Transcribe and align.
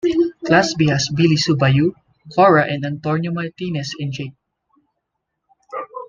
Class 0.43 0.73
B 0.73 0.87
has 0.87 1.09
Billy-Sue 1.15 1.57
Bayou, 1.57 1.93
Cora 2.33 2.63
and 2.65 2.83
Antonio 2.83 3.31
Martinez, 3.31 3.93
and 3.99 4.11
Jake. 4.11 4.33